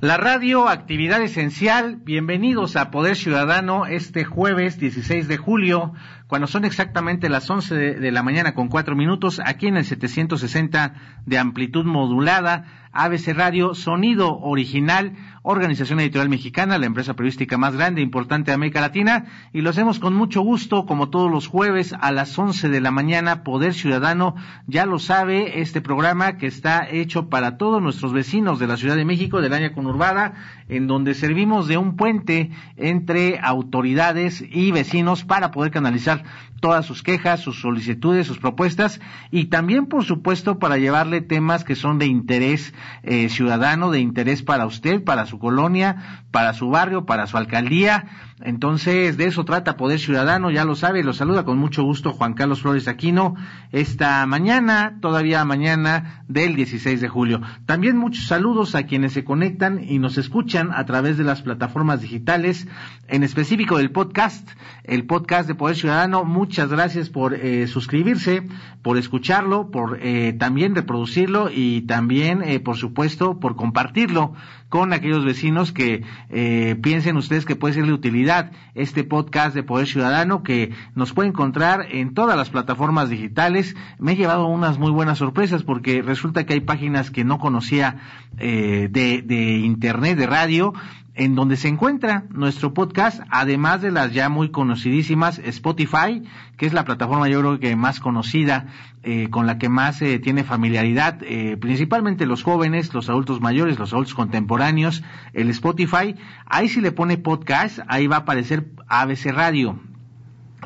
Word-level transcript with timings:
La 0.00 0.16
radio, 0.16 0.66
actividad 0.70 1.20
esencial. 1.20 1.96
Bienvenidos 1.96 2.74
a 2.76 2.90
Poder 2.90 3.16
Ciudadano 3.16 3.84
este 3.84 4.24
jueves 4.24 4.78
16 4.78 5.28
de 5.28 5.36
julio, 5.36 5.92
cuando 6.26 6.46
son 6.46 6.64
exactamente 6.64 7.28
las 7.28 7.50
11 7.50 7.74
de, 7.74 8.10
la 8.10 8.22
mañana 8.22 8.54
con 8.54 8.68
cuatro 8.68 8.96
minutos, 8.96 9.42
aquí 9.44 9.66
en 9.66 9.76
el 9.76 9.84
760 9.84 10.94
de 11.26 11.36
amplitud 11.36 11.84
modulada, 11.84 12.79
ABC 12.92 13.34
Radio, 13.34 13.74
sonido 13.74 14.38
original 14.38 15.14
Organización 15.42 16.00
Editorial 16.00 16.28
Mexicana, 16.28 16.76
la 16.76 16.86
empresa 16.86 17.14
periodística 17.14 17.56
más 17.56 17.74
grande 17.74 18.00
e 18.00 18.04
importante 18.04 18.50
de 18.50 18.56
América 18.56 18.80
Latina, 18.80 19.24
y 19.52 19.62
lo 19.62 19.70
hacemos 19.70 19.98
con 19.98 20.14
mucho 20.14 20.42
gusto, 20.42 20.84
como 20.84 21.08
todos 21.08 21.30
los 21.30 21.46
jueves 21.46 21.94
a 21.98 22.12
las 22.12 22.38
11 22.38 22.68
de 22.68 22.80
la 22.80 22.90
mañana, 22.90 23.42
Poder 23.42 23.72
Ciudadano, 23.72 24.34
ya 24.66 24.84
lo 24.84 24.98
sabe, 24.98 25.60
este 25.60 25.80
programa 25.80 26.36
que 26.36 26.46
está 26.46 26.86
hecho 26.90 27.28
para 27.30 27.56
todos 27.56 27.80
nuestros 27.80 28.12
vecinos 28.12 28.58
de 28.58 28.66
la 28.66 28.76
Ciudad 28.76 28.96
de 28.96 29.06
México, 29.06 29.40
del 29.40 29.54
área 29.54 29.72
conurbada, 29.72 30.34
en 30.70 30.86
donde 30.86 31.14
servimos 31.14 31.68
de 31.68 31.76
un 31.76 31.96
puente 31.96 32.50
entre 32.76 33.38
autoridades 33.42 34.42
y 34.50 34.70
vecinos 34.70 35.24
para 35.24 35.50
poder 35.50 35.70
canalizar 35.72 36.22
todas 36.60 36.86
sus 36.86 37.02
quejas, 37.02 37.40
sus 37.40 37.60
solicitudes, 37.60 38.26
sus 38.26 38.38
propuestas 38.38 39.00
y 39.30 39.46
también, 39.46 39.86
por 39.86 40.04
supuesto, 40.04 40.58
para 40.58 40.78
llevarle 40.78 41.20
temas 41.20 41.64
que 41.64 41.74
son 41.74 41.98
de 41.98 42.06
interés 42.06 42.72
eh, 43.02 43.28
ciudadano, 43.28 43.90
de 43.90 44.00
interés 44.00 44.42
para 44.42 44.66
usted, 44.66 45.02
para 45.02 45.26
su 45.26 45.38
colonia, 45.38 46.22
para 46.30 46.52
su 46.54 46.70
barrio, 46.70 47.04
para 47.04 47.26
su 47.26 47.36
alcaldía. 47.36 48.06
Entonces, 48.42 49.16
de 49.16 49.26
eso 49.26 49.44
trata 49.44 49.76
Poder 49.76 49.98
Ciudadano, 49.98 50.50
ya 50.50 50.64
lo 50.64 50.74
sabe, 50.74 51.04
lo 51.04 51.12
saluda 51.12 51.44
con 51.44 51.58
mucho 51.58 51.82
gusto 51.82 52.12
Juan 52.12 52.32
Carlos 52.32 52.62
Flores 52.62 52.88
Aquino 52.88 53.34
esta 53.70 54.24
mañana, 54.26 54.98
todavía 55.00 55.44
mañana 55.44 56.24
del 56.26 56.56
16 56.56 57.00
de 57.00 57.08
julio. 57.08 57.42
También 57.66 57.98
muchos 57.98 58.26
saludos 58.26 58.74
a 58.74 58.84
quienes 58.84 59.12
se 59.12 59.24
conectan 59.24 59.84
y 59.84 59.98
nos 59.98 60.16
escuchan 60.16 60.70
a 60.72 60.86
través 60.86 61.18
de 61.18 61.24
las 61.24 61.42
plataformas 61.42 62.00
digitales, 62.00 62.66
en 63.08 63.24
específico 63.24 63.76
del 63.76 63.90
podcast, 63.90 64.48
el 64.84 65.04
podcast 65.04 65.46
de 65.46 65.54
Poder 65.54 65.76
Ciudadano. 65.76 66.24
Muchas 66.24 66.70
gracias 66.70 67.10
por 67.10 67.34
eh, 67.34 67.66
suscribirse, 67.66 68.44
por 68.82 68.96
escucharlo, 68.96 69.70
por 69.70 69.98
eh, 70.00 70.32
también 70.32 70.74
reproducirlo 70.74 71.50
y 71.52 71.82
también, 71.82 72.42
eh, 72.42 72.60
por 72.60 72.76
supuesto, 72.76 73.38
por 73.38 73.56
compartirlo 73.56 74.34
con 74.70 74.92
aquellos 74.92 75.24
vecinos 75.24 75.72
que 75.72 76.04
eh, 76.30 76.76
piensen 76.80 77.16
ustedes 77.16 77.44
que 77.44 77.56
puede 77.56 77.74
ser 77.74 77.86
de 77.86 77.92
utilidad 77.92 78.52
este 78.74 79.04
podcast 79.04 79.54
de 79.54 79.64
Poder 79.64 79.86
Ciudadano 79.86 80.42
que 80.42 80.72
nos 80.94 81.12
puede 81.12 81.28
encontrar 81.28 81.86
en 81.90 82.14
todas 82.14 82.36
las 82.36 82.50
plataformas 82.50 83.10
digitales. 83.10 83.76
Me 83.98 84.12
he 84.12 84.16
llevado 84.16 84.46
unas 84.46 84.78
muy 84.78 84.92
buenas 84.92 85.18
sorpresas 85.18 85.64
porque 85.64 86.02
resulta 86.02 86.46
que 86.46 86.54
hay 86.54 86.60
páginas 86.60 87.10
que 87.10 87.24
no 87.24 87.38
conocía 87.38 87.96
eh, 88.38 88.88
de, 88.90 89.22
de 89.22 89.58
internet, 89.58 90.16
de 90.16 90.26
radio, 90.26 90.72
en 91.20 91.34
donde 91.34 91.58
se 91.58 91.68
encuentra 91.68 92.24
nuestro 92.30 92.72
podcast, 92.72 93.20
además 93.28 93.82
de 93.82 93.90
las 93.90 94.14
ya 94.14 94.30
muy 94.30 94.48
conocidísimas 94.50 95.38
Spotify, 95.40 96.22
que 96.56 96.64
es 96.64 96.72
la 96.72 96.86
plataforma 96.86 97.28
yo 97.28 97.40
creo 97.40 97.60
que 97.60 97.76
más 97.76 98.00
conocida, 98.00 98.68
eh, 99.02 99.28
con 99.28 99.46
la 99.46 99.58
que 99.58 99.68
más 99.68 100.00
eh, 100.00 100.18
tiene 100.18 100.44
familiaridad, 100.44 101.18
eh, 101.22 101.58
principalmente 101.60 102.24
los 102.24 102.42
jóvenes, 102.42 102.94
los 102.94 103.10
adultos 103.10 103.42
mayores, 103.42 103.78
los 103.78 103.92
adultos 103.92 104.14
contemporáneos, 104.14 105.02
el 105.34 105.50
Spotify, 105.50 106.14
ahí 106.46 106.70
si 106.70 106.80
le 106.80 106.90
pone 106.90 107.18
podcast, 107.18 107.80
ahí 107.86 108.06
va 108.06 108.16
a 108.16 108.20
aparecer 108.20 108.70
ABC 108.88 109.26
Radio, 109.26 109.78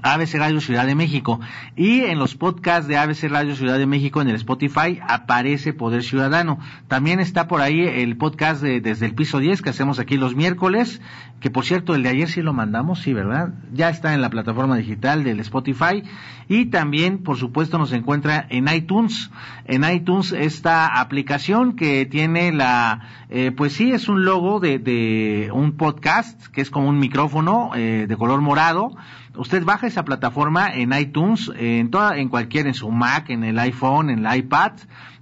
ABC 0.04 0.34
Radio 0.34 0.60
Ciudad 0.60 0.86
de 0.86 0.94
México. 0.94 1.40
Y 1.76 2.02
en 2.02 2.18
los 2.18 2.34
podcasts 2.34 2.86
de 2.86 2.98
ABC 2.98 3.24
Radio 3.30 3.56
Ciudad 3.56 3.78
de 3.78 3.86
México 3.86 4.20
en 4.20 4.28
el 4.28 4.36
Spotify 4.36 5.00
aparece 5.08 5.72
Poder 5.72 6.02
Ciudadano. 6.02 6.58
También 6.88 7.20
está 7.20 7.48
por 7.48 7.62
ahí 7.62 7.80
el 7.80 8.16
podcast 8.18 8.62
de 8.62 8.82
Desde 8.82 9.06
el 9.06 9.14
Piso 9.14 9.38
10 9.38 9.62
que 9.62 9.70
hacemos 9.70 9.98
aquí 9.98 10.18
los 10.18 10.36
miércoles, 10.36 11.00
que 11.40 11.50
por 11.50 11.64
cierto 11.64 11.94
el 11.94 12.02
de 12.02 12.10
ayer 12.10 12.28
sí 12.28 12.42
lo 12.42 12.52
mandamos, 12.52 13.00
sí, 13.00 13.14
¿verdad? 13.14 13.54
Ya 13.72 13.88
está 13.88 14.12
en 14.12 14.20
la 14.20 14.28
plataforma 14.28 14.76
digital 14.76 15.24
del 15.24 15.40
Spotify. 15.40 16.02
Y 16.48 16.66
también, 16.66 17.22
por 17.22 17.38
supuesto, 17.38 17.78
nos 17.78 17.92
encuentra 17.92 18.46
en 18.50 18.68
iTunes. 18.68 19.30
En 19.64 19.84
iTunes 19.84 20.32
esta 20.32 21.00
aplicación 21.00 21.76
que 21.76 22.04
tiene 22.04 22.52
la, 22.52 23.26
eh, 23.30 23.52
pues 23.56 23.72
sí, 23.72 23.92
es 23.92 24.08
un 24.08 24.26
logo 24.26 24.60
de, 24.60 24.78
de, 24.78 25.50
un 25.52 25.78
podcast, 25.78 26.46
que 26.48 26.60
es 26.60 26.70
como 26.70 26.88
un 26.88 26.98
micrófono 26.98 27.70
eh, 27.74 28.04
de 28.06 28.16
color 28.16 28.42
morado 28.42 28.94
usted 29.36 29.64
baja 29.64 29.86
esa 29.86 30.04
plataforma 30.04 30.74
en 30.74 30.92
iTunes, 30.92 31.50
en 31.56 31.90
toda, 31.90 32.16
en 32.16 32.28
cualquier, 32.28 32.66
en 32.66 32.74
su 32.74 32.90
Mac, 32.90 33.30
en 33.30 33.44
el 33.44 33.58
iPhone, 33.58 34.10
en 34.10 34.24
el 34.24 34.36
iPad, 34.36 34.72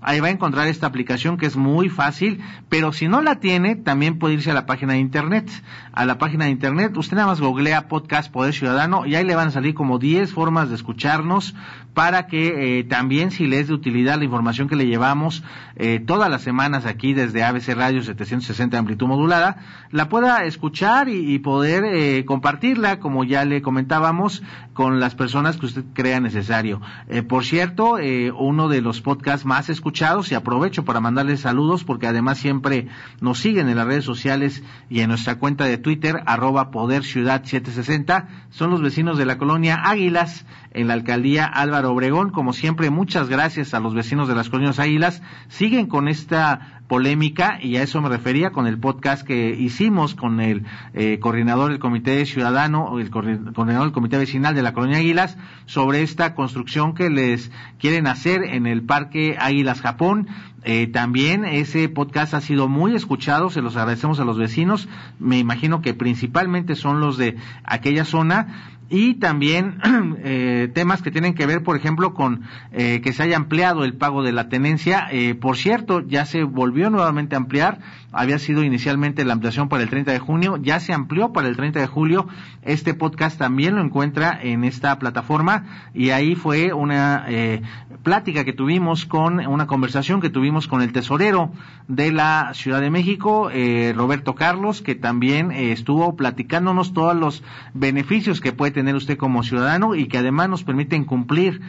ahí 0.03 0.21
va 0.21 0.29
a 0.29 0.31
encontrar 0.31 0.67
esta 0.67 0.87
aplicación 0.87 1.37
que 1.37 1.47
es 1.47 1.57
muy 1.57 1.89
fácil, 1.89 2.43
pero 2.69 2.93
si 2.93 3.09
no 3.09 3.23
la 3.23 3.41
tiene, 3.41 3.77
también 3.77 4.19
puede 4.19 4.35
irse 4.35 4.51
a 4.51 4.55
la 4.55 4.67
página 4.67 4.95
de 4.95 4.99
internet. 4.99 5.49
A 5.93 6.05
la 6.05 6.19
página 6.19 6.47
de 6.47 6.51
internet, 6.51 6.97
usted 6.97 7.17
nada 7.17 7.29
más 7.29 7.41
googlea 7.41 7.89
podcast 7.89 8.33
Poder 8.33 8.53
Ciudadano 8.53 9.07
y 9.07 9.15
ahí 9.15 9.25
le 9.25 9.35
van 9.35 9.49
a 9.49 9.51
salir 9.53 9.75
como 9.75 9.99
10 9.99 10.33
formas 10.33 10.69
de 10.69 10.75
escucharnos 10.75 11.55
para 11.95 12.27
que 12.27 12.79
eh, 12.79 12.85
también 12.85 13.31
si 13.31 13.47
le 13.47 13.61
es 13.61 13.69
de 13.69 13.75
utilidad 13.75 14.19
la 14.19 14.25
información 14.25 14.67
que 14.67 14.77
le 14.77 14.87
llevamos 14.87 15.43
eh, 15.77 16.01
todas 16.05 16.31
las 16.31 16.41
semanas 16.41 16.87
aquí 16.87 17.13
desde 17.13 17.45
ABC 17.45 17.75
Radio 17.75 18.03
760 18.03 18.79
amplitud 18.79 19.07
modulada, 19.07 19.59
la 19.91 20.09
pueda 20.09 20.45
escuchar 20.45 21.09
y, 21.09 21.39
poder 21.39 21.85
eh, 21.85 22.25
compartirla, 22.25 22.99
como 22.99 23.25
ya 23.25 23.45
le 23.45 23.63
comentábamos, 23.63 24.43
con 24.73 25.01
las 25.01 25.15
personas 25.15 25.59
que 25.59 25.67
usted 25.67 25.85
crea 25.93 26.21
necesario. 26.21 26.81
por 27.29 27.45
cierto, 27.45 27.99
uno 28.39 28.69
de 28.69 28.81
los 28.81 29.03
podcasts 29.03 29.45
más 29.45 29.69
escuchados 29.69 29.92
y 29.93 30.35
aprovecho 30.35 30.85
para 30.85 31.01
mandarles 31.01 31.41
saludos 31.41 31.85
porque 31.85 32.07
además 32.07 32.39
siempre 32.39 32.89
nos 33.21 33.39
siguen 33.39 33.69
en 33.69 33.77
las 33.77 33.87
redes 33.87 34.05
sociales 34.05 34.63
y 34.89 35.01
en 35.01 35.09
nuestra 35.09 35.39
cuenta 35.39 35.65
de 35.65 35.77
Twitter, 35.77 36.23
arroba 36.25 36.71
Poder 36.71 37.05
Ciudad 37.05 37.45
760. 37.45 38.29
Son 38.49 38.71
los 38.71 38.81
vecinos 38.81 39.19
de 39.19 39.27
la 39.27 39.37
colonia 39.37 39.83
Águilas 39.85 40.47
en 40.73 40.89
la 40.89 40.95
alcaldía 40.95 41.45
Álvaro 41.45 41.93
Obregón. 41.93 42.31
Como 42.31 42.55
siempre, 42.55 42.89
muchas 42.89 43.29
gracias 43.29 43.75
a 43.75 43.81
los 43.81 43.95
vecinos 43.95 44.29
de 44.29 44.35
las 44.35 44.49
colonias 44.49 44.79
Águilas. 44.79 45.23
Siguen 45.49 45.87
con 45.87 46.09
esta 46.09 46.82
polémica 46.93 47.59
y 47.59 47.79
a 47.79 47.83
eso 47.83 48.03
me 48.03 48.11
refería 48.11 48.51
con 48.51 48.67
el 48.67 48.79
podcast 48.79 49.27
que 49.27 49.57
hicimos 49.59 50.15
con 50.15 50.41
el 50.41 50.67
eh, 50.93 51.19
coordinador 51.21 51.71
del 51.71 51.79
Comité 51.79 52.27
Ciudadano, 52.27 52.99
el 52.99 53.09
coordinador 53.09 53.85
del 53.85 53.93
Comité 53.93 54.19
Vecinal 54.19 54.55
de 54.55 54.61
la 54.61 54.75
Colonia 54.75 54.99
Águilas, 54.99 55.39
sobre 55.65 56.03
esta 56.03 56.35
construcción 56.35 56.95
que 56.95 57.09
les 57.09 57.51
quieren 57.79 58.07
hacer 58.07 58.43
en 58.45 58.67
el 58.67 58.83
Parque 58.83 59.37
Águilas 59.39 59.81
Japón. 59.81 60.29
Eh, 60.65 60.87
también 60.87 61.47
ese 61.47 61.89
podcast 61.89 62.35
ha 62.35 62.43
sido 62.43 62.69
muy 62.69 62.95
escuchado, 62.95 63.49
se 63.49 63.63
los 63.63 63.75
agradecemos 63.75 64.21
a 64.21 64.27
los 64.27 64.37
vecinos, 64.37 64.87
me 65.19 65.39
imagino 65.39 65.81
que 65.81 65.95
principalmente 65.95 66.75
son 66.77 67.01
los 67.01 67.17
de 67.17 67.37
aquella 67.65 68.05
zona 68.05 68.77
y 68.89 69.15
también 69.15 69.79
eh, 70.19 70.71
temas 70.75 71.03
que 71.03 71.11
tienen 71.11 71.35
que 71.35 71.47
ver, 71.47 71.63
por 71.63 71.77
ejemplo, 71.77 72.15
con 72.15 72.43
eh, 72.73 73.01
que 73.03 73.13
se 73.13 73.23
haya 73.23 73.37
ampliado 73.37 73.85
el 73.85 73.95
pago 73.95 74.23
de 74.23 74.33
la 74.33 74.49
tenencia. 74.49 75.09
Eh, 75.11 75.35
por 75.35 75.57
cierto, 75.57 76.01
ya 76.01 76.27
se 76.27 76.45
volvió 76.45 76.91
nuevamente 76.91 77.35
a 77.35 77.39
ampliar 77.39 77.81
había 78.13 78.39
sido 78.39 78.63
inicialmente 78.63 79.25
la 79.25 79.33
ampliación 79.33 79.69
para 79.69 79.83
el 79.83 79.89
30 79.89 80.13
de 80.13 80.19
junio, 80.19 80.59
ya 80.59 80.79
se 80.81 80.93
amplió 80.93 81.33
para 81.33 81.49
el 81.49 81.57
30 81.57 81.81
de 81.81 81.87
julio. 81.87 82.29
Este 82.63 82.95
podcast 82.95 83.39
también 83.39 83.75
lo 83.75 83.83
encuentra 83.83 84.39
en 84.41 84.65
esta 84.65 84.99
plataforma 84.99 85.65
y 85.95 86.11
ahí 86.11 86.35
fue 86.35 86.75
una 86.75 87.25
eh, 87.29 87.63
plática 88.03 88.45
que 88.45 88.53
tuvimos 88.53 89.07
con, 89.07 89.45
una 89.47 89.67
conversación 89.67 90.21
que 90.21 90.29
tuvimos 90.29 90.69
con 90.69 90.83
el 90.83 90.93
tesorero 90.93 91.53
de 91.89 92.13
la 92.13 92.53
Ciudad 92.55 92.81
de 92.81 92.91
México, 92.91 93.51
eh, 93.51 93.95
Roberto 93.97 94.35
Carlos, 94.35 94.83
que 94.83 94.95
también 94.95 95.51
eh, 95.51 95.73
estuvo 95.73 96.15
platicándonos 96.15 96.93
todos 96.93 97.17
los 97.17 97.43
beneficios 97.73 98.41
que 98.41 98.53
puede 98.53 98.73
tener 98.73 98.95
usted 98.95 99.17
como 99.17 99.43
ciudadano 99.43 99.95
y 99.95 100.07
que 100.07 100.19
además 100.19 100.51
nos 100.51 100.65
permiten 100.65 101.05
cumplir 101.05 101.61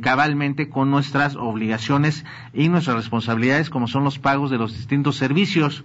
cabalmente 0.00 0.68
con 0.68 0.90
nuestras 0.90 1.36
obligaciones 1.36 2.24
y 2.52 2.68
nuestras 2.68 2.96
responsabilidades 2.96 3.70
como 3.70 3.88
son 3.88 4.04
los 4.04 4.18
pagos 4.18 4.50
de 4.50 4.58
los 4.58 4.72
distintos 4.72 5.16
servicios 5.16 5.81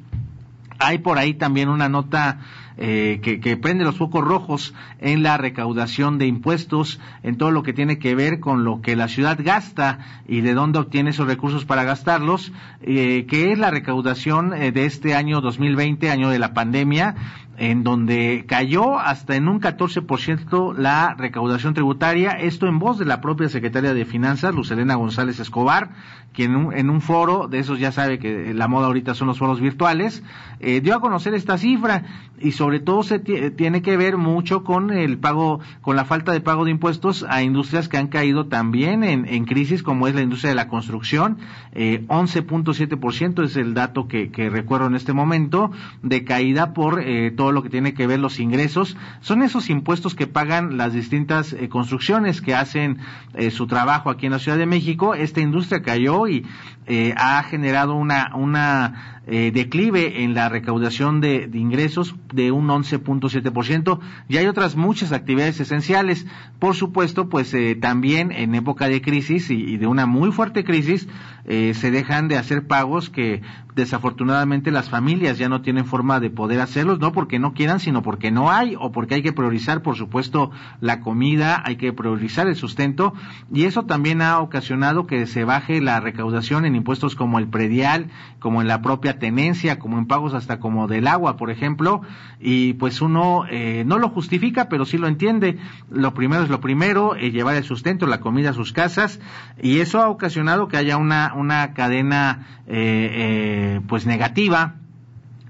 hay 0.80 1.00
por 1.00 1.18
ahí 1.18 1.34
también 1.34 1.70
una 1.70 1.90
nota 1.90 2.40
eh, 2.80 3.20
que, 3.24 3.58
prende 3.58 3.84
los 3.84 3.98
focos 3.98 4.24
rojos 4.24 4.76
en 5.00 5.24
la 5.24 5.38
recaudación 5.38 6.20
de 6.20 6.28
impuestos, 6.28 7.00
en 7.24 7.36
todo 7.36 7.50
lo 7.50 7.64
que 7.64 7.74
tiene 7.74 7.98
que 7.98 8.14
ver 8.14 8.40
con 8.40 8.64
lo 8.64 8.82
que 8.82 8.96
la 8.96 9.08
ciudad 9.08 9.40
gasta 9.42 9.98
y 10.28 10.42
de 10.42 10.54
dónde 10.54 10.78
obtiene 10.78 11.10
esos 11.10 11.26
recursos 11.26 11.66
para 11.66 11.84
gastarlos, 11.84 12.52
eh, 12.82 13.26
que 13.28 13.52
es 13.52 13.58
la 13.58 13.72
recaudación 13.72 14.54
eh, 14.54 14.72
de 14.72 14.86
este 14.86 15.16
año 15.16 15.42
2020, 15.42 16.12
año 16.12 16.30
de 16.30 16.38
la 16.38 16.54
pandemia, 16.54 17.16
en 17.58 17.84
donde 17.84 18.46
cayó 18.48 19.00
hasta 19.00 19.36
en 19.36 19.48
un 19.48 19.60
14% 19.60 20.76
la 20.78 21.16
recaudación 21.16 21.74
tributaria, 21.74 22.32
esto 22.32 22.68
en 22.68 22.80
voz 22.80 23.00
de 23.00 23.06
la 23.06 23.20
propia 23.20 23.50
secretaria 23.50 23.94
de 23.94 24.06
Finanzas, 24.06 24.54
Lucelena 24.54 24.96
González 24.96 25.40
Escobar, 25.40 25.90
quien 26.34 26.72
en 26.74 26.90
un, 26.92 27.02
foro, 27.02 27.48
de 27.48 27.58
esos 27.58 27.80
ya 27.80 27.92
sabe 27.92 28.20
que 28.20 28.54
la 28.54 28.68
moda 28.68 28.86
ahorita 28.86 29.16
son 29.16 29.28
los 29.28 29.40
foros 29.40 29.60
virtuales, 29.60 30.24
eh, 30.60 30.82
dio 30.82 30.96
a 30.96 31.02
conocer 31.02 31.34
esta 31.34 31.58
cifra. 31.58 32.04
Y 32.40 32.52
sobre 32.52 32.80
todo 32.80 33.02
se 33.02 33.18
tiene 33.18 33.82
que 33.82 33.98
ver 33.98 34.18
mucho 34.18 34.64
con 34.64 34.92
el 34.92 35.18
pago, 35.18 35.60
con 35.82 35.96
la 35.96 36.06
falta 36.06 36.32
de 36.32 36.42
pago 36.42 36.66
de 36.66 36.70
impuestos 36.70 37.26
a 37.28 37.42
industrias 37.42 37.90
que 37.90 37.98
han 37.98 38.10
caído 38.10 38.46
también 38.46 39.04
en, 39.04 39.46
crisis, 39.46 39.82
como 39.82 40.08
es 40.08 40.14
la 40.14 40.22
industria 40.22 40.50
de 40.50 40.56
la 40.56 40.68
construcción, 40.68 41.40
eh, 41.72 42.06
11.7% 42.08 43.44
es 43.44 43.56
el 43.56 43.74
dato 43.74 44.08
que, 44.08 44.30
recuerdo 44.52 44.86
en 44.86 44.96
este 44.96 45.14
momento, 45.14 45.72
de 46.04 46.24
caída 46.24 46.74
por 46.74 47.02
eh, 47.02 47.32
todo 47.32 47.47
lo 47.52 47.64
que 47.64 47.70
tiene 47.70 47.94
que 47.94 48.08
ver 48.08 48.20
los 48.20 48.40
ingresos, 48.40 48.98
son 49.22 49.42
esos 49.42 49.70
impuestos 49.70 50.16
que 50.16 50.28
pagan 50.28 50.78
las 50.78 50.94
distintas 50.94 51.54
eh, 51.54 51.70
construcciones 51.70 52.42
que 52.42 52.56
hacen 52.56 53.00
eh, 53.34 53.52
su 53.52 53.68
trabajo 53.68 54.10
aquí 54.10 54.26
en 54.26 54.32
la 54.32 54.40
Ciudad 54.40 54.58
de 54.58 54.66
México. 54.66 55.16
Esta 55.16 55.42
industria 55.42 55.82
cayó 55.82 56.28
y 56.28 56.46
eh, 56.86 57.14
ha 57.18 57.42
generado 57.44 57.96
una, 57.96 58.32
una 58.36 59.17
eh, 59.30 59.52
declive 59.54 60.24
en 60.24 60.34
la 60.34 60.48
recaudación 60.48 61.20
de, 61.20 61.50
ingresos 61.54 62.16
de 62.34 62.52
un 62.52 62.68
11.7% 62.68 64.00
y 64.30 64.38
hay 64.38 64.48
otras 64.48 64.78
muchas 64.78 65.12
actividades 65.12 65.60
esenciales. 65.60 66.26
Por 66.60 66.76
supuesto, 66.76 67.28
pues 67.28 67.54
eh, 67.54 67.76
también 67.76 68.32
en 68.32 68.56
época 68.56 68.88
de 68.88 69.02
crisis 69.02 69.50
y, 69.50 69.76
de 69.76 69.86
una 69.86 70.06
muy 70.06 70.32
fuerte 70.32 70.64
crisis 70.64 71.10
eh, 71.44 71.74
se 71.74 71.92
dejan 71.92 72.30
de 72.30 72.38
hacer 72.38 72.68
pagos 72.68 73.10
que 73.10 73.42
desafortunadamente 73.76 74.72
las 74.72 74.90
familias 74.90 75.38
ya 75.38 75.50
no 75.50 75.62
tienen 75.62 75.86
forma 75.86 76.20
de 76.20 76.30
poder 76.30 76.60
hacerlos, 76.62 77.00
no 77.00 77.12
porque 77.12 77.38
no 77.38 77.54
quieran, 77.54 77.80
sino 77.80 78.02
porque 78.02 78.32
no 78.32 78.50
hay 78.50 78.76
o 78.80 78.92
porque 78.92 79.16
hay 79.16 79.22
que 79.22 79.34
priorizar, 79.34 79.84
por 79.84 79.96
supuesto, 79.96 80.52
la 80.82 81.00
comida, 81.00 81.62
hay 81.64 81.76
que 81.76 81.94
priorizar 81.94 82.48
el 82.48 82.56
sustento 82.56 83.14
y 83.54 83.66
eso 83.66 83.84
también 83.84 84.22
ha 84.22 84.40
ocasionado 84.40 85.06
que 85.06 85.28
se 85.28 85.44
baje 85.44 85.80
la 85.80 86.00
recaudación 86.00 86.66
en 86.66 86.76
impuestos 86.76 87.16
como 87.16 87.40
el 87.40 87.48
predial, 87.48 88.08
como 88.40 88.62
en 88.62 88.68
la 88.68 88.82
tenencia, 89.20 89.80
como 89.80 89.98
en 89.98 90.06
pagos 90.06 90.34
hasta 90.34 90.60
como 90.60 90.88
del 90.88 91.08
agua, 91.08 91.38
por 91.38 91.52
ejemplo, 91.52 92.02
y 92.40 92.74
pues 92.74 93.02
uno 93.02 93.44
eh, 93.50 93.84
no 93.86 94.00
lo 94.00 94.10
justifica, 94.10 94.70
pero 94.70 94.86
sí 94.86 94.98
lo 94.98 95.08
entiende. 95.08 95.58
Lo 95.90 96.14
primero 96.14 96.44
es 96.44 96.50
lo 96.50 96.62
primero, 96.62 97.16
eh, 97.16 97.32
llevar 97.32 97.56
el 97.56 97.64
sustento, 97.64 98.08
la 98.08 98.20
comida 98.20 98.52
a 98.52 98.54
sus 98.54 98.74
casas, 98.74 99.20
y 99.62 99.80
eso 99.80 100.02
ha 100.02 100.10
ocasionado 100.10 100.68
que 100.68 100.78
haya 100.78 100.98
una, 100.98 101.34
una 101.36 101.74
cadena 101.74 102.62
eh, 102.68 103.82
pues 103.88 104.06
negativa, 104.06 104.76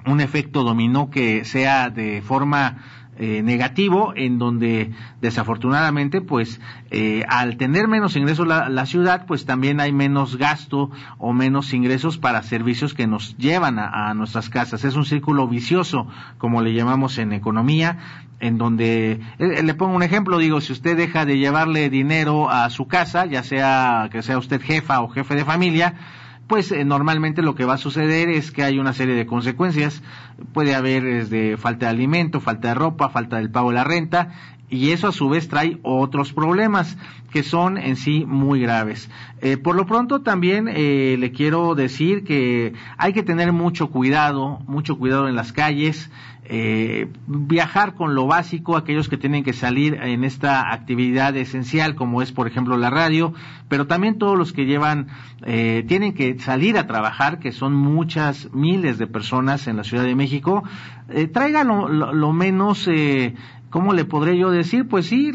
un 0.06 0.22
efecto 0.22 0.64
dominó 0.64 1.10
que 1.10 1.44
sea 1.46 1.90
de 1.90 2.22
forma 2.22 2.78
eh, 3.20 3.42
negativo 3.42 4.14
en 4.16 4.38
donde 4.38 4.92
desafortunadamente 5.22 6.22
pues 6.22 6.62
eh, 6.92 7.24
al 7.28 7.58
tener 7.58 7.88
menos 7.88 8.16
ingresos 8.16 8.46
la, 8.48 8.86
ciudad 8.86 9.26
pues 9.26 9.46
también 9.46 9.80
hay 9.80 9.92
menos 9.92 10.38
gasto 10.38 10.92
o 11.18 11.34
menos 11.34 11.74
ingresos 11.74 12.20
para 12.20 12.44
servicios 12.44 12.94
que 12.94 13.08
nos 13.08 13.36
llevan 13.38 13.80
a, 13.80 14.14
nuestras 14.14 14.50
casas. 14.50 14.84
Es 14.84 14.96
un 14.96 15.06
círculo 15.06 15.48
vicioso 15.48 16.08
como 16.38 16.62
le 16.62 16.76
llamamos 16.76 17.18
en 17.18 17.34
economía 17.34 17.98
en 18.40 18.60
donde 18.60 19.20
eh, 19.40 19.64
le 19.64 19.74
pongo 19.74 19.96
un 19.96 20.04
ejemplo 20.04 20.38
digo 20.38 20.62
si 20.62 20.74
usted 20.74 20.96
deja 20.96 21.26
de 21.26 21.40
llevarle 21.40 21.90
dinero 21.90 22.52
a 22.52 22.70
su 22.70 22.88
casa 22.88 23.26
ya 23.26 23.42
sea 23.42 24.10
que 24.12 24.22
sea 24.22 24.38
usted 24.38 24.62
jefa 24.62 25.02
o 25.02 25.10
jefe 25.10 25.34
de 25.34 25.44
familia 25.44 25.96
pues 26.48 26.72
eh, 26.72 26.86
normalmente 26.86 27.42
lo 27.42 27.56
que 27.56 27.66
va 27.66 27.74
a 27.74 27.78
suceder 27.78 28.30
es 28.30 28.52
que 28.52 28.64
hay 28.64 28.80
una 28.80 28.94
serie 28.94 29.16
de 29.16 29.26
consecuencias. 29.26 30.02
Puede 30.54 30.76
haber 30.76 31.04
desde 31.04 31.58
falta 31.58 31.88
de 31.88 31.92
alimento, 31.92 32.40
falta 32.40 32.70
de 32.70 32.74
ropa, 32.76 33.10
falta 33.10 33.38
del 33.38 33.52
pago 33.52 33.70
de 33.70 33.76
la 33.76 33.84
renta, 33.84 34.30
y 34.70 34.92
eso 34.92 35.08
a 35.08 35.12
su 35.12 35.30
vez 35.30 35.48
trae 35.48 35.78
otros 35.84 36.34
problemas 36.34 36.98
que 37.32 37.44
son 37.44 37.78
en 37.78 37.96
sí 37.96 38.26
muy 38.26 38.60
graves. 38.62 39.10
Eh, 39.42 39.58
por 39.58 39.76
lo 39.76 39.86
pronto 39.86 40.22
también 40.22 40.68
eh, 40.68 41.16
le 41.20 41.32
quiero 41.32 41.76
decir 41.76 42.24
que 42.24 42.74
hay 42.98 43.14
que 43.14 43.24
tener 43.24 43.54
mucho 43.54 43.88
cuidado, 43.88 44.60
mucho 44.68 44.98
cuidado 44.98 45.28
en 45.28 45.36
las 45.36 45.54
calles, 45.54 46.10
eh, 46.50 47.10
viajar 47.28 47.96
con 47.96 48.16
lo 48.16 48.26
básico, 48.26 48.78
aquellos 48.78 49.10
que 49.10 49.18
tienen 49.18 49.44
que 49.44 49.52
salir 49.52 49.96
en 49.96 50.24
esta 50.24 50.72
actividad 50.72 51.36
esencial 51.36 51.96
como 51.96 52.22
es 52.22 52.32
por 52.32 52.48
ejemplo 52.48 52.78
la 52.78 52.90
radio, 52.90 53.34
pero 53.68 53.86
también 53.88 54.18
todos 54.18 54.38
los 54.38 54.54
que 54.54 54.66
llevan, 54.66 55.08
eh, 55.46 55.84
tienen 55.88 56.14
que 56.14 56.40
salir 56.40 56.78
a 56.78 56.88
trabajar, 56.88 57.40
que 57.40 57.52
son 57.52 57.74
muchas 57.74 58.50
miles 58.54 58.98
de 58.98 59.08
personas 59.08 59.68
en 59.68 59.76
la 59.76 59.84
Ciudad 59.84 60.06
de 60.06 60.16
México, 60.16 60.64
eh, 61.10 61.28
traigan 61.28 61.68
lo, 61.68 62.34
menos 62.34 62.88
eh, 62.88 63.36
¿cómo 63.70 63.94
le 63.94 64.06
podré 64.06 64.38
yo 64.38 64.50
decir? 64.50 64.88
Pues 64.88 65.08
sí, 65.08 65.32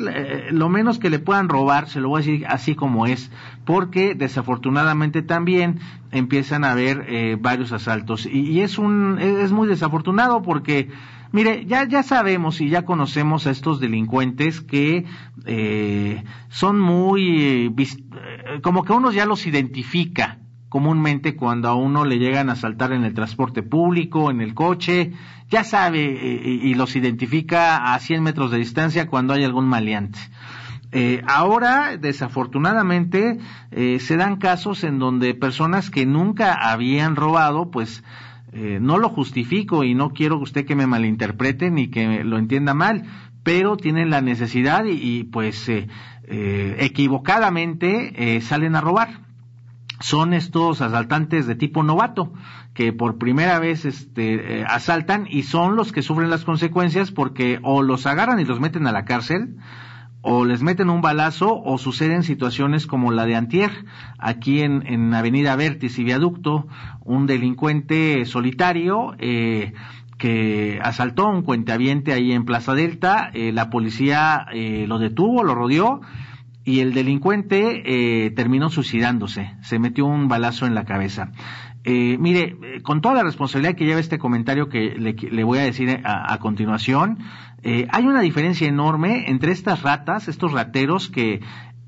lo 0.51 0.69
menos 0.69 0.99
que 0.99 1.11
le 1.11 1.19
puedan 1.19 1.49
robar, 1.49 1.89
se 1.89 2.01
lo 2.01 2.09
voy 2.09 2.23
a 2.23 2.25
decir 2.25 2.47
así 2.47 2.75
como 2.75 3.07
es, 3.07 3.31
porque 3.65 4.15
desafortunadamente 4.15 5.23
también 5.23 5.81
empiezan 6.11 6.65
a 6.65 6.73
haber 6.73 7.07
eh, 7.09 7.37
varios 7.41 7.73
asaltos 7.73 8.27
y, 8.27 8.61
es 8.61 8.79
un 8.79 9.19
es 9.19 9.51
muy 9.51 9.67
desafortunado 9.67 10.43
porque 10.43 10.91
mire 11.33 11.65
ya 11.67 11.89
ya 11.89 12.03
sabemos 12.03 12.61
y 12.61 12.69
ya 12.69 12.85
conocemos 12.85 13.47
a 13.47 13.51
estos 13.51 13.81
delincuentes 13.81 14.61
que 14.61 15.07
eh, 15.47 16.23
son 16.49 16.79
muy 16.79 17.73
eh, 17.77 18.61
como 18.63 18.85
que 18.85 18.93
uno 18.93 19.11
ya 19.11 19.27
los 19.27 19.47
identifica 19.47 20.39
comúnmente 20.73 21.37
cuando 21.37 21.69
a 21.69 21.75
uno 21.75 22.07
le 22.07 22.19
llegan 22.19 22.49
a 22.49 22.55
asaltar 22.55 22.95
en 22.95 23.05
el 23.05 23.13
transporte 23.13 23.63
público, 23.63 24.31
en 24.31 24.41
el 24.41 24.55
coche, 24.55 25.13
ya 25.51 25.65
sabe 25.65 26.01
y 26.01 26.73
los 26.73 26.97
identifica 26.97 27.93
a 27.93 27.99
100 27.99 28.23
metros 28.23 28.51
de 28.51 28.57
distancia 28.57 29.07
cuando 29.07 29.35
hay 29.35 29.45
algún 29.45 29.67
maleante. 29.67 30.19
Eh, 30.93 31.21
ahora, 31.27 31.99
desafortunadamente, 31.99 33.39
eh, 33.71 33.99
se 34.01 34.17
dan 34.17 34.37
casos 34.37 34.83
en 34.83 34.99
donde 34.99 35.35
personas 35.35 35.91
que 35.91 36.07
nunca 36.07 36.55
habían 36.55 37.17
robado, 37.17 37.71
pues 37.71 38.03
eh, 38.55 38.79
no 38.81 38.97
lo 38.97 39.11
justifico 39.11 39.85
y 39.85 39.95
no 39.95 40.15
quiero 40.15 40.39
usted 40.39 40.65
que 40.65 40.75
me 40.75 40.87
malinterprete 40.87 41.71
ni 41.71 41.89
que 41.89 42.25
lo 42.25 42.39
entienda 42.39 42.73
mal, 42.73 43.05
pero 43.43 43.77
tienen 43.77 44.09
la 44.09 44.23
necesidad 44.23 44.87
y, 44.87 45.25
pues 45.25 45.71
equivocadamente 46.25 48.41
salen 48.41 48.75
a 48.75 48.81
robar. 48.81 49.32
Son 50.03 50.35
estos 50.35 50.83
asaltantes 50.83 51.47
de 51.47 51.55
tipo 51.55 51.83
novato 51.83 52.33
que 52.75 52.93
por 52.93 53.19
primera 53.19 53.59
vez 53.59 53.85
este, 53.85 54.65
asaltan 54.67 55.27
y 55.31 55.45
son 55.45 55.77
los 55.77 55.93
que 55.93 56.03
sufren 56.03 56.29
las 56.29 56.45
consecuencias 56.45 57.13
porque 57.13 57.61
o 57.63 57.83
los 57.83 58.07
agarran 58.07 58.41
y 58.41 58.45
los 58.45 58.59
meten 58.59 58.87
a 58.87 58.93
la 58.93 59.05
cárcel 59.05 59.57
o 60.23 60.45
les 60.45 60.63
meten 60.63 60.89
un 60.89 61.03
balazo 61.03 61.61
o 61.63 61.79
suceden 61.79 62.23
situaciones 62.23 62.87
como 62.87 63.11
la 63.11 63.27
de 63.27 63.35
Antier, 63.35 63.71
aquí 64.19 64.61
en, 64.61 64.87
en 64.87 65.13
Avenida 65.13 65.57
Vértiz 65.57 65.99
y 65.99 66.05
Viaducto, 66.05 66.69
un 67.05 67.27
delincuente 67.27 68.25
solitario 68.25 69.15
eh, 69.19 69.73
que 70.19 70.79
asaltó 70.83 71.27
a 71.27 71.31
un 71.31 71.43
cuentaviente 71.43 72.13
ahí 72.13 72.33
en 72.33 72.45
Plaza 72.45 72.75
Delta, 72.75 73.31
eh, 73.35 73.51
la 73.53 73.69
policía 73.71 74.47
eh, 74.53 74.87
lo 74.87 75.01
detuvo, 75.01 75.43
lo 75.43 75.57
rodeó 75.57 76.01
y 76.65 76.81
el 76.81 76.95
delincuente 76.95 77.83
eh, 78.27 78.31
terminó 78.31 78.71
suicidándose, 78.71 79.55
se 79.63 79.79
metió 79.79 80.07
un 80.07 80.29
balazo 80.29 80.67
en 80.67 80.75
la 80.75 80.85
cabeza. 80.85 81.33
Eh, 81.85 82.17
mire, 82.19 82.57
eh, 82.63 82.83
con 82.83 83.01
toda 83.01 83.15
la 83.15 83.25
responsabilidad 83.25 83.75
que 83.75 83.85
lleva 83.85 83.99
este 83.99 84.19
comentario 84.19 84.69
que 84.69 84.95
le, 84.97 85.45
voy 85.45 85.59
a 85.59 85.63
decir 85.63 86.01
a, 86.05 86.39
continuación, 86.39 87.19
eh, 87.65 87.89
hay 87.91 88.07
una 88.07 88.21
diferencia 88.21 88.69
enorme 88.69 89.25
entre 89.29 89.51
estas 89.51 89.83
ratas, 89.83 90.29
estos 90.29 90.53
rateros 90.53 91.09
que 91.09 91.41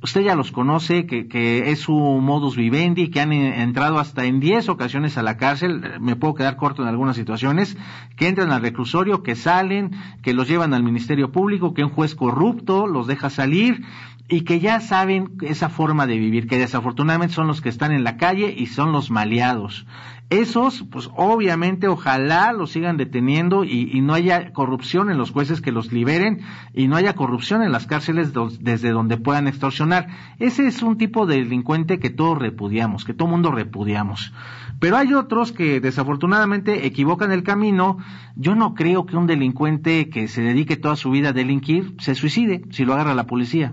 usted 0.05 0.21
ya 0.21 0.35
los 0.35 0.53
conoce, 0.53 1.07
que, 1.07 1.29
que 1.29 1.71
es 1.71 1.81
su 1.81 1.95
modus 1.95 2.57
vivendi, 2.57 3.09
que 3.09 3.23
han 3.23 3.33
entrado 3.33 3.99
hasta 3.99 4.27
en 4.27 4.39
10 4.39 4.69
ocasiones 4.69 5.17
a 5.17 5.23
la 5.23 5.39
cárcel, 5.39 5.81
me 5.99 6.15
puedo 6.15 6.35
quedar 6.35 6.57
corto 6.57 6.83
en 6.83 6.89
algunas 6.89 7.17
situaciones, 7.17 7.79
que 8.15 8.29
entran 8.29 8.53
al 8.53 8.61
reclusorio, 8.61 9.23
que 9.23 9.35
salen, 9.35 9.93
que 10.23 10.35
los 10.35 10.47
llevan 10.47 10.75
al 10.75 10.83
Ministerio 10.83 11.33
Público, 11.33 11.73
que 11.73 11.85
un 11.85 11.89
juez 11.89 12.15
corrupto 12.15 12.87
los 12.87 13.07
deja 13.07 13.31
salir 13.31 13.83
y 14.29 14.43
que 14.43 14.61
ya 14.61 14.81
saben 14.81 15.39
esa 15.41 15.71
forma 15.71 16.07
de 16.07 16.19
vivir, 16.19 16.49
que 16.49 16.59
desafortunadamente 16.59 17.35
son 17.35 17.47
los 17.47 17.63
que 17.63 17.71
están 17.71 17.91
en 17.91 18.05
la 18.05 18.19
calle 18.19 18.55
y 18.55 18.67
son 18.67 18.93
los 18.93 19.11
maleados. 19.11 19.87
Esos, 20.35 20.83
pues 20.91 21.09
obviamente, 21.15 21.87
ojalá 21.87 22.53
los 22.53 22.73
sigan 22.73 22.97
deteniendo 22.97 23.63
y, 23.63 24.01
no 24.01 24.15
haya 24.15 24.53
corrupción 24.53 25.09
en 25.09 25.17
los 25.17 25.31
jueces 25.31 25.61
que 25.61 25.71
los 25.71 25.93
liberen 25.93 26.41
y 26.73 26.89
no 26.89 26.97
haya 26.97 27.15
corrupción 27.15 27.63
en 27.63 27.71
las 27.71 27.87
cárceles 27.87 28.33
desde 28.59 28.91
donde 28.91 29.17
puedan 29.17 29.47
extorsionar. 29.47 30.09
Ese 30.41 30.67
es 30.67 30.83
un 30.83 30.99
tipo 30.99 31.27
de 31.27 31.37
delincuente 31.37 32.01
que 32.01 32.11
todos 32.11 32.37
repudiamos, 32.37 33.05
que 33.05 33.15
todo 33.15 33.29
mundo 33.29 33.53
repudiamos. 33.53 34.33
Pero 34.85 34.99
hay 34.99 35.15
otros 35.15 35.51
que 35.51 35.81
desafortunadamente 35.81 36.85
equivocan 36.85 37.33
el 37.33 37.43
camino. 37.43 37.97
Yo 38.37 38.55
no 38.55 38.75
creo 38.75 39.07
que 39.07 39.17
un 39.17 39.27
delincuente 39.27 40.11
que 40.11 40.29
se 40.29 40.43
dedique 40.43 40.77
toda 40.77 40.95
su 40.95 41.11
vida 41.11 41.31
a 41.31 41.33
delinquir 41.33 41.95
se 42.01 42.15
suicide 42.15 42.65
si 42.69 42.85
lo 42.85 42.93
agarra 42.93 43.15
la 43.15 43.25
policía. 43.25 43.73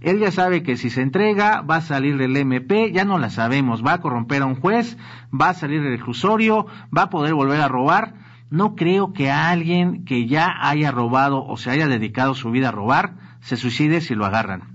Él 0.00 0.20
ya 0.20 0.30
sabe 0.30 0.62
que 0.62 0.76
si 0.76 0.88
se 0.88 1.02
entrega 1.02 1.62
va 1.62 1.78
a 1.78 1.80
salir 1.80 2.16
del 2.16 2.36
MP, 2.36 2.92
ya 2.92 3.04
no 3.04 3.18
la 3.18 3.30
sabemos, 3.30 3.84
va 3.84 3.94
a 3.94 4.00
corromper 4.00 4.42
a 4.42 4.46
un 4.46 4.54
juez, 4.54 4.96
va 5.34 5.48
a 5.48 5.54
salir 5.54 5.82
del 5.82 5.98
reclusorio, 5.98 6.68
va 6.96 7.02
a 7.02 7.10
poder 7.10 7.34
volver 7.34 7.60
a 7.60 7.66
robar. 7.66 8.14
No 8.48 8.76
creo 8.76 9.12
que 9.12 9.32
alguien 9.32 10.04
que 10.04 10.28
ya 10.28 10.48
haya 10.60 10.92
robado 10.92 11.44
o 11.44 11.56
se 11.56 11.70
haya 11.70 11.88
dedicado 11.88 12.36
su 12.36 12.52
vida 12.52 12.68
a 12.68 12.70
robar 12.70 13.14
se 13.40 13.56
suicide 13.56 14.00
si 14.00 14.14
lo 14.14 14.26
agarran 14.26 14.71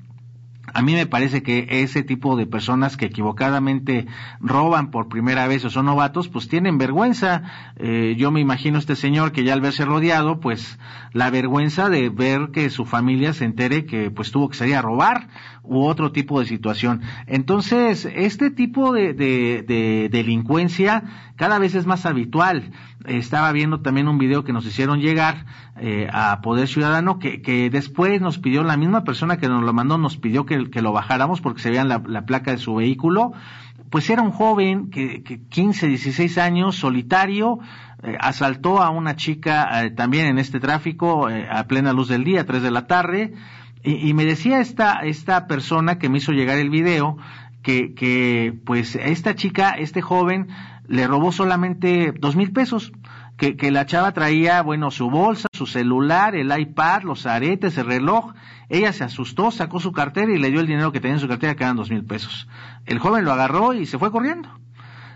a 0.74 0.82
mí 0.82 0.94
me 0.94 1.06
parece 1.06 1.44
que 1.44 1.66
ese 1.70 2.04
tipo 2.04 2.36
de 2.36 2.46
personas 2.46 2.98
que 2.98 3.06
equivocadamente 3.06 4.06
roban 4.42 4.92
por 4.92 5.08
primera 5.08 5.48
vez 5.48 5.64
o 5.64 5.70
son 5.70 5.86
novatos, 5.86 6.28
pues 6.28 6.50
tienen 6.50 6.78
vergüenza. 6.78 7.72
Eh, 7.78 8.16
yo 8.18 8.32
me 8.32 8.42
imagino 8.42 8.78
este 8.78 8.96
señor 8.96 9.32
que 9.32 9.46
ya 9.46 9.54
al 9.54 9.62
verse 9.62 9.86
rodeado, 9.86 10.40
pues 10.42 10.78
la 11.14 11.30
vergüenza 11.30 11.90
de 11.90 12.10
ver 12.10 12.50
que 12.52 12.70
su 12.70 12.86
familia 12.86 13.34
se 13.34 13.46
entere 13.46 13.86
que 13.86 14.12
pues 14.12 14.32
tuvo 14.32 14.50
que 14.50 14.58
salir 14.58 14.76
a 14.76 14.82
robar 14.82 15.30
u 15.64 15.84
otro 15.84 16.12
tipo 16.12 16.40
de 16.40 16.46
situación. 16.46 17.02
Entonces, 17.28 18.06
este 18.06 18.52
tipo 18.52 18.92
de, 18.92 19.14
de 19.14 20.10
delincuencia 20.12 21.04
cada 21.38 21.60
vez 21.60 21.76
es 21.76 21.86
más 21.86 22.06
habitual 22.06 22.72
estaba 23.08 23.52
viendo 23.52 23.82
también 23.82 24.08
un 24.08 24.18
video 24.18 24.44
que 24.44 24.54
nos 24.54 24.66
hicieron 24.66 25.00
llegar 25.00 25.46
eh, 25.78 26.08
a 26.12 26.42
Poder 26.42 26.68
Ciudadano, 26.68 27.20
que, 27.20 27.42
que, 27.42 27.70
después 27.70 28.22
nos 28.22 28.38
pidió, 28.38 28.64
la 28.64 28.78
misma 28.78 29.04
persona 29.04 29.38
que 29.38 29.48
nos 29.48 29.64
lo 29.64 29.74
mandó, 29.74 29.98
nos 29.98 30.18
pidió 30.18 30.46
que, 30.46 30.57
que 30.72 30.82
lo 30.82 30.92
bajáramos 30.92 31.42
porque 31.42 31.62
se 31.62 31.72
vean 31.72 31.88
la, 31.90 32.26
placa 32.26 32.52
de 32.52 32.58
su 32.58 32.76
vehículo. 32.76 33.34
Pues 33.90 34.10
era 34.10 34.22
un 34.22 34.32
joven 34.32 34.90
que, 34.90 35.24
que 35.24 35.40
15, 35.40 35.88
16 35.88 36.38
años, 36.38 36.76
solitario, 36.76 37.60
eh, 38.04 38.18
asaltó 38.20 38.82
a 38.82 38.90
una 38.90 39.16
chica 39.16 39.84
eh, 39.84 39.92
también 39.92 40.28
en 40.28 40.40
este 40.40 40.60
tráfico 40.60 41.28
a 41.28 41.64
plena 41.66 41.94
luz 41.94 42.10
del 42.10 42.24
día, 42.24 42.46
3 42.46 42.62
de 42.62 42.72
la 42.72 42.86
tarde, 42.86 43.34
y, 43.84 44.10
y, 44.10 44.14
me 44.14 44.26
decía 44.26 44.60
esta, 44.60 45.00
esta 45.04 45.48
persona 45.48 45.98
que 45.98 46.10
me 46.10 46.18
hizo 46.18 46.34
llegar 46.34 46.58
el 46.58 46.70
video, 46.70 47.18
que, 47.62 47.94
que 47.94 48.54
pues 48.66 48.96
esta 48.96 49.36
chica, 49.36 49.72
este 49.72 50.02
joven, 50.02 50.48
le 50.88 51.08
robó 51.08 51.32
solamente 51.32 52.14
dos 52.18 52.36
mil 52.36 52.52
pesos. 52.52 52.92
Que, 53.38 53.56
que, 53.56 53.72
la 53.72 53.86
chava 53.86 54.14
traía, 54.14 54.62
bueno, 54.64 54.90
su 54.90 55.10
bolsa, 55.10 55.48
su 55.54 55.68
celular, 55.68 56.36
el 56.36 56.58
iPad, 56.60 57.04
los 57.04 57.26
aretes, 57.26 57.78
el 57.78 57.86
reloj. 57.86 58.34
Ella 58.68 58.92
se 58.94 59.04
asustó, 59.04 59.52
sacó 59.52 59.80
su 59.80 59.92
cartera 59.92 60.34
y 60.34 60.40
le 60.40 60.50
dio 60.50 60.60
el 60.60 60.68
dinero 60.68 60.92
que 60.92 61.00
tenía 61.00 61.16
en 61.16 61.22
su 61.22 61.28
cartera, 61.28 61.56
que 61.56 61.64
eran 61.64 61.78
dos 61.78 61.92
mil 61.92 62.04
pesos. 62.04 62.48
El 62.86 63.00
joven 63.00 63.26
lo 63.26 63.32
agarró 63.32 63.74
y 63.74 63.86
se 63.86 64.00
fue 64.00 64.12
corriendo. 64.12 64.50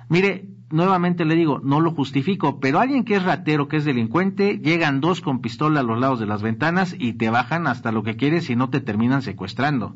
Mire, 0.08 0.46
nuevamente 0.72 1.26
le 1.26 1.36
digo, 1.36 1.60
no 1.64 1.80
lo 1.80 1.92
justifico, 1.92 2.60
pero 2.60 2.80
alguien 2.80 3.04
que 3.04 3.16
es 3.16 3.24
ratero, 3.24 3.68
que 3.68 3.78
es 3.78 3.86
delincuente, 3.86 4.60
llegan 4.60 5.02
dos 5.02 5.22
con 5.22 5.42
pistola 5.42 5.82
a 5.82 5.84
los 5.84 6.00
lados 6.00 6.20
de 6.20 6.26
las 6.26 6.42
ventanas 6.42 6.96
y 6.98 7.14
te 7.14 7.30
bajan 7.30 7.68
hasta 7.68 7.92
lo 7.92 8.04
que 8.04 8.16
quieres 8.16 8.50
y 8.50 8.56
no 8.56 8.70
te 8.70 8.82
terminan 8.82 9.22
secuestrando. 9.22 9.96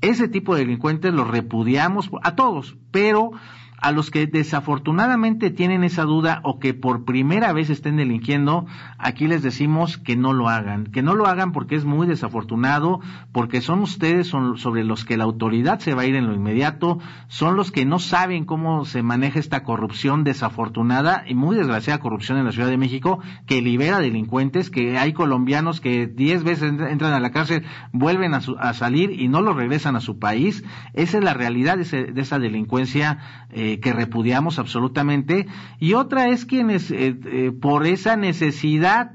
Ese 0.00 0.28
tipo 0.28 0.54
de 0.54 0.62
delincuentes 0.62 1.12
los 1.12 1.28
repudiamos 1.28 2.10
a 2.22 2.34
todos, 2.34 2.76
pero 2.90 3.32
a 3.78 3.92
los 3.92 4.10
que 4.10 4.26
desafortunadamente 4.26 5.50
tienen 5.50 5.84
esa 5.84 6.02
duda 6.02 6.40
o 6.44 6.58
que 6.58 6.74
por 6.74 7.04
primera 7.04 7.52
vez 7.52 7.70
estén 7.70 7.96
delinquiendo, 7.96 8.66
aquí 8.98 9.26
les 9.26 9.42
decimos 9.42 9.98
que 9.98 10.16
no 10.16 10.32
lo 10.32 10.48
hagan, 10.48 10.86
que 10.86 11.02
no 11.02 11.14
lo 11.14 11.26
hagan 11.26 11.52
porque 11.52 11.76
es 11.76 11.84
muy 11.84 12.06
desafortunado, 12.06 13.00
porque 13.32 13.60
son 13.60 13.80
ustedes 13.80 14.28
sobre 14.28 14.84
los 14.84 15.04
que 15.04 15.16
la 15.16 15.24
autoridad 15.24 15.78
se 15.80 15.94
va 15.94 16.02
a 16.02 16.06
ir 16.06 16.16
en 16.16 16.26
lo 16.26 16.34
inmediato, 16.34 16.98
son 17.28 17.56
los 17.56 17.70
que 17.70 17.84
no 17.84 17.98
saben 17.98 18.44
cómo 18.44 18.84
se 18.84 19.02
maneja 19.02 19.38
esta 19.38 19.62
corrupción 19.62 20.24
desafortunada 20.24 21.24
y 21.26 21.34
muy 21.34 21.56
desgraciada 21.56 22.00
corrupción 22.00 22.38
en 22.38 22.44
la 22.44 22.52
Ciudad 22.52 22.68
de 22.68 22.76
México 22.76 23.20
que 23.46 23.62
libera 23.62 24.00
delincuentes, 24.00 24.70
que 24.70 24.98
hay 24.98 25.12
colombianos 25.12 25.80
que 25.80 26.06
diez 26.06 26.44
veces 26.44 26.72
entran 26.72 27.12
a 27.12 27.20
la 27.20 27.30
cárcel, 27.30 27.64
vuelven 27.92 28.34
a, 28.34 28.40
salir 28.74 29.10
y 29.10 29.28
no 29.28 29.40
los 29.40 29.56
regresan 29.56 29.96
a 29.96 30.00
su 30.00 30.18
país. 30.18 30.64
Esa 30.94 31.18
es 31.18 31.24
la 31.24 31.34
realidad 31.34 31.78
de, 31.78 32.12
esa 32.20 32.38
delincuencia. 32.38 33.18
Eh, 33.50 33.65
eh, 33.66 33.80
que 33.80 33.92
repudiamos 33.92 34.60
absolutamente, 34.60 35.46
y 35.80 35.94
otra 35.94 36.28
es 36.28 36.44
quienes 36.44 36.92
eh, 36.92 37.16
eh, 37.24 37.50
por 37.50 37.84
esa 37.86 38.16
necesidad 38.16 39.12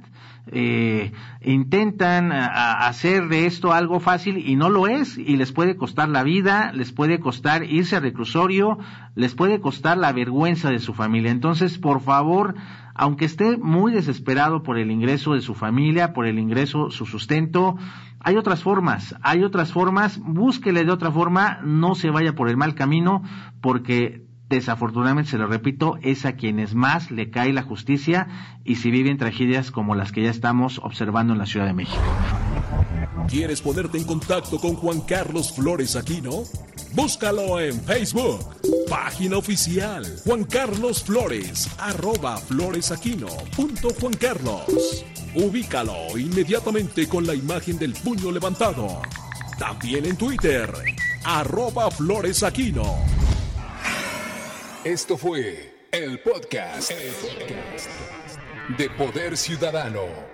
intentan 1.44 2.32
hacer 2.34 3.30
de 3.30 3.46
esto 3.46 3.72
algo 3.72 4.02
fácil 4.02 4.38
y 4.38 4.58
no 4.58 4.70
lo 4.70 4.88
es, 4.88 5.18
y 5.18 5.38
les 5.38 5.54
puede 5.54 5.78
costar 5.78 6.10
la 6.10 6.24
vida, 6.24 6.74
les 6.74 6.92
puede 6.92 7.20
costar 7.20 7.64
irse 7.64 7.96
al 7.96 8.02
reclusorio, 8.02 8.78
les 9.16 9.34
puede 9.34 9.62
costar 9.62 9.98
la 9.98 10.12
vergüenza 10.12 10.70
de 10.70 10.80
su 10.80 10.94
familia. 10.94 11.32
Entonces, 11.32 11.78
por 11.78 12.02
favor, 12.02 12.56
aunque 12.96 13.26
esté 13.26 13.58
muy 13.58 13.94
desesperado 13.94 14.62
por 14.64 14.78
el 14.78 14.92
ingreso 14.92 15.34
de 15.36 15.42
su 15.42 15.54
familia, 15.54 16.12
por 16.12 16.26
el 16.26 16.38
ingreso, 16.38 16.92
su 16.92 17.06
sustento, 17.06 17.78
hay 18.20 18.36
otras 18.36 18.62
formas, 18.62 19.16
hay 19.22 19.44
otras 19.44 19.72
formas, 19.72 20.20
búsquele 20.20 20.86
de 20.86 20.92
otra 20.92 21.12
forma, 21.12 21.60
no 21.64 21.96
se 21.96 22.12
vaya 22.12 22.36
por 22.36 22.50
el 22.50 22.58
mal 22.58 22.76
camino, 22.76 23.24
porque 23.62 24.28
desafortunadamente, 24.56 25.32
se 25.32 25.38
lo 25.38 25.48
repito, 25.48 25.98
es 26.02 26.26
a 26.26 26.34
quienes 26.34 26.76
más 26.76 27.12
le 27.12 27.30
cae 27.30 27.54
la 27.54 27.64
justicia 27.64 28.28
y 28.64 28.76
si 28.76 28.92
viven 28.92 29.18
tragedias 29.18 29.72
como 29.72 29.96
las 29.96 30.12
que 30.12 30.24
ya 30.24 30.30
estamos 30.30 30.80
observando 30.84 31.34
en 31.34 31.40
la 31.40 31.46
Ciudad 31.46 31.66
de 31.66 31.74
México. 31.74 32.02
¿Quieres 33.28 33.62
ponerte 33.62 33.98
en 33.98 34.04
contacto 34.04 34.60
con 34.60 34.76
Juan 34.76 35.02
Carlos 35.02 35.54
Flores 35.54 35.96
Aquino? 35.96 36.44
Búscalo 36.94 37.60
en 37.62 37.80
Facebook, 37.82 38.40
página 38.90 39.38
oficial 39.38 40.06
Juan 40.26 40.44
Carlos 40.44 41.04
Flores, 41.04 41.70
arroba 41.80 42.36
floresaquino 42.38 43.28
punto 43.56 43.90
Juan 44.00 44.14
Carlos. 44.14 45.06
Ubícalo 45.34 46.18
inmediatamente 46.18 47.08
con 47.08 47.26
la 47.26 47.34
imagen 47.34 47.80
del 47.80 47.94
puño 47.94 48.32
levantado. 48.32 49.02
También 49.58 50.06
en 50.06 50.18
Twitter, 50.18 50.70
arroba 51.24 51.90
floresaquino. 51.90 53.11
Esto 54.84 55.16
fue 55.16 55.72
el 55.92 56.20
podcast, 56.22 56.90
el 56.90 57.14
podcast 57.14 57.90
de 58.80 58.90
Poder 58.90 59.38
Ciudadano. 59.38 60.31